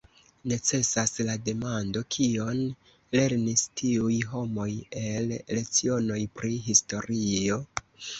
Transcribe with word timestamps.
Necesas 0.51 1.11
la 1.25 1.33
demando: 1.49 2.01
Kion 2.15 2.61
lernis 3.15 3.63
tiuj 3.81 4.15
homoj 4.31 4.65
el 5.03 5.29
lecionoj 5.59 6.19
pri 6.41 6.51
historio? 6.69 7.61